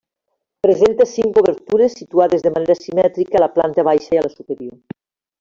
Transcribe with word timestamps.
Presenta 0.67 1.05
cinc 1.11 1.37
obertures, 1.41 1.93
situades 1.99 2.47
de 2.47 2.53
manera 2.55 2.77
simètrica 2.79 3.39
a 3.41 3.45
la 3.45 3.51
planta 3.59 3.87
baixa 3.91 4.19
i 4.19 4.23
a 4.23 4.27
la 4.29 4.35
superior. 4.41 4.77